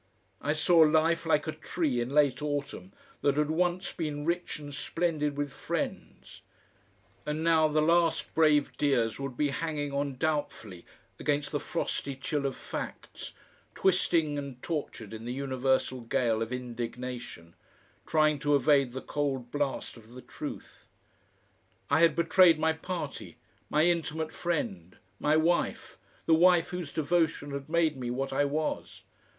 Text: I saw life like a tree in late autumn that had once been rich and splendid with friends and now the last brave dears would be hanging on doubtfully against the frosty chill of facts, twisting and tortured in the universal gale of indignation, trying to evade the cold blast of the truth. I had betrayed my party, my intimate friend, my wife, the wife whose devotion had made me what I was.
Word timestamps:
I 0.41 0.53
saw 0.53 0.79
life 0.79 1.27
like 1.27 1.45
a 1.45 1.51
tree 1.51 2.01
in 2.01 2.09
late 2.09 2.41
autumn 2.41 2.91
that 3.21 3.37
had 3.37 3.51
once 3.51 3.93
been 3.93 4.25
rich 4.25 4.57
and 4.57 4.73
splendid 4.73 5.37
with 5.37 5.53
friends 5.53 6.41
and 7.23 7.43
now 7.43 7.67
the 7.67 7.83
last 7.83 8.33
brave 8.33 8.75
dears 8.79 9.19
would 9.19 9.37
be 9.37 9.49
hanging 9.49 9.91
on 9.93 10.15
doubtfully 10.15 10.87
against 11.19 11.51
the 11.51 11.59
frosty 11.59 12.15
chill 12.15 12.47
of 12.47 12.55
facts, 12.55 13.33
twisting 13.75 14.39
and 14.39 14.59
tortured 14.63 15.13
in 15.13 15.25
the 15.25 15.33
universal 15.33 16.01
gale 16.01 16.41
of 16.41 16.51
indignation, 16.51 17.53
trying 18.07 18.39
to 18.39 18.55
evade 18.55 18.93
the 18.93 19.01
cold 19.03 19.51
blast 19.51 19.97
of 19.97 20.13
the 20.15 20.23
truth. 20.23 20.87
I 21.91 21.99
had 21.99 22.15
betrayed 22.15 22.57
my 22.57 22.73
party, 22.73 23.37
my 23.69 23.83
intimate 23.83 24.33
friend, 24.33 24.97
my 25.19 25.37
wife, 25.37 25.99
the 26.25 26.33
wife 26.33 26.69
whose 26.69 26.91
devotion 26.91 27.51
had 27.51 27.69
made 27.69 27.97
me 27.97 28.09
what 28.09 28.33
I 28.33 28.45
was. 28.45 29.03